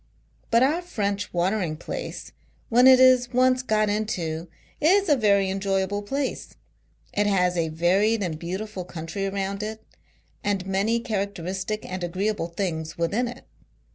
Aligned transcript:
But, 0.49 0.63
our 0.63 0.81
French 0.81 1.31
watering 1.31 1.77
place 1.77 2.31
when 2.69 2.87
it 2.87 2.99
is, 2.99 3.31
once 3.33 3.61
got 3.61 3.87
into, 3.87 4.47
is 4.81 5.07
a 5.09 5.15
very 5.15 5.47
enjoyable 5.51 6.01
place. 6.01 6.55
It 7.13 7.25
VOL. 7.25 7.33
X. 7.35 7.53
268 7.53 7.61
HOUSEHOLD 7.61 7.61
WORDS. 7.61 7.61
fGoncluctefi 7.61 7.61
by 7.61 7.61
has 7.61 7.73
a 7.75 7.75
varied 8.09 8.23
and 8.23 8.39
beautiful 8.39 8.83
country 8.83 9.27
around 9.27 9.63
i 9.63 9.73
t 9.75 9.79
and 10.43 10.65
many 10.65 10.99
characteristic 11.01 11.85
and 11.85 12.03
agreeable 12.03 12.47
things 12.47 12.97
within 12.97 13.27
it. 13.27 13.43